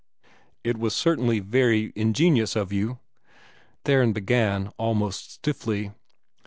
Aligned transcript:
"It 0.63 0.79
was 0.79 0.95
certainly 0.95 1.37
very 1.37 1.93
ingenious 1.95 2.55
of 2.55 2.73
you," 2.73 2.97
Theron 3.85 4.13
began 4.13 4.69
almost 4.79 5.29
stiffly. 5.33 5.91